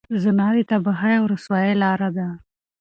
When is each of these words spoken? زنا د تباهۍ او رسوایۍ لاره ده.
زنا 0.21 0.47
د 0.55 0.57
تباهۍ 0.69 1.13
او 1.19 1.23
رسوایۍ 1.33 1.73
لاره 1.83 2.09
ده. 2.17 2.27